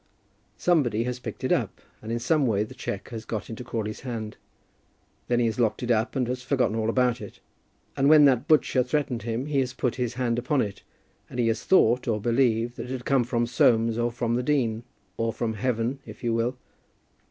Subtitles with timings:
[0.57, 3.99] Somebody has picked it up, and in some way the cheque has got into Crawley's
[3.99, 4.35] hand.
[5.27, 7.39] Then he has locked it up and has forgotten all about it;
[7.95, 10.81] and when that butcher threatened him, he has put his hand upon it,
[11.29, 14.41] and he has thought, or believed, that it had come from Soames or from the
[14.41, 14.81] dean,
[15.17, 16.57] or from heaven, if you will.